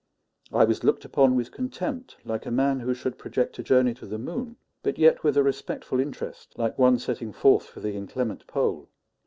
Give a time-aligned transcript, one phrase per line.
[0.51, 4.07] I was looked upon with contempt, like a man who should project a journey to
[4.07, 8.47] the moon, but yet with a respectful interest, like one setting forth for the inclement
[8.47, 8.89] Pole.